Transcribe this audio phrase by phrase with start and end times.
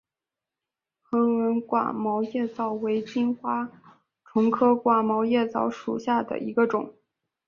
[1.11, 3.71] 横纹寡毛叶蚤为金花
[4.25, 6.95] 虫科寡毛叶蚤属下的一个种。